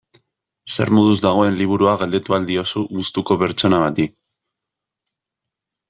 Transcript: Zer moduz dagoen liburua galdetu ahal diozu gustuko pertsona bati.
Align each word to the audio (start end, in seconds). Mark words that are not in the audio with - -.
Zer 0.75 0.91
moduz 0.99 1.17
dagoen 1.25 1.59
liburua 1.59 1.93
galdetu 2.03 2.37
ahal 2.37 2.49
diozu 2.49 2.83
gustuko 2.99 3.41
pertsona 3.45 3.85
bati. 3.87 4.11